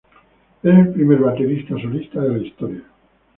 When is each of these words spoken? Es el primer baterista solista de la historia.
Es 0.63 0.73
el 0.75 0.93
primer 0.93 1.19
baterista 1.19 1.77
solista 1.79 2.21
de 2.21 2.29
la 2.39 2.43
historia. 2.47 2.83